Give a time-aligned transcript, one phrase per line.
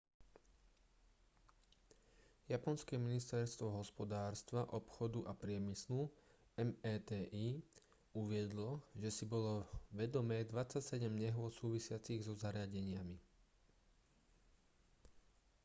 [2.53, 6.03] japonské ministerstvo hospodárstva obchodu a priemyslu
[6.57, 7.61] meti
[8.21, 8.69] uviedlo
[9.01, 9.53] že si bolo
[9.99, 13.17] vedomé 27 nehôd súvisiacich so zariadeniami